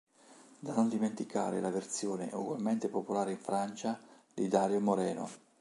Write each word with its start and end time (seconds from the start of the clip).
Da 0.57 0.73
non 0.73 0.89
dimenticare 0.89 1.61
la 1.61 1.69
versione, 1.69 2.31
ugualmente 2.33 2.87
popolare 2.87 3.33
in 3.33 3.37
Francia 3.37 3.99
di 4.33 4.47
Darío 4.47 4.79
Moreno. 4.81 5.29